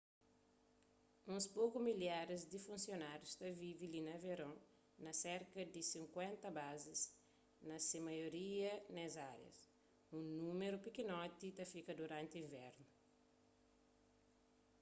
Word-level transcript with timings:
uns 1.33 1.45
poku 1.57 1.77
milharis 1.87 2.43
di 2.51 2.59
funsionárius 2.67 3.33
ta 3.39 3.47
vive 3.61 3.85
li 3.93 4.01
na 4.03 4.15
veron 4.25 4.55
na 5.03 5.11
serka 5.23 5.61
di 5.73 5.81
sinkuénta 5.93 6.49
bazis 6.59 7.01
na 7.67 7.75
se 7.87 7.97
maioria 8.07 8.71
nes 8.95 9.13
árias 9.33 9.59
un 10.17 10.23
númeru 10.41 10.77
pikinoti 10.85 11.47
ta 11.57 11.63
fika 11.73 11.93
duranti 11.99 12.35
invernu 12.45 12.85